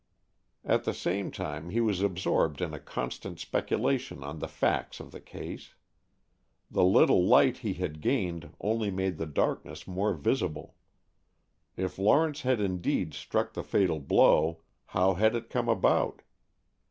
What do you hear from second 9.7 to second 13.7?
more visible. If Lawrence had indeed struck the